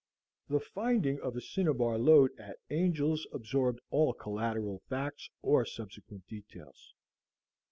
[0.49, 6.95] The finding of a cinnabar lode at Angel's absorbed all collateral facts or subsequent details.